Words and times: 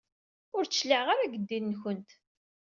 Ur 0.55 0.63
d-cliɛeɣ 0.65 1.07
ara 1.09 1.25
seg 1.27 1.33
ddin-nkent. 1.41 2.09